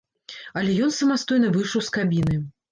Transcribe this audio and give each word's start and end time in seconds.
Але 0.61 0.71
ён 0.85 0.95
самастойна 1.01 1.53
выйшаў 1.59 1.87
з 1.91 1.95
кабіны. 2.01 2.43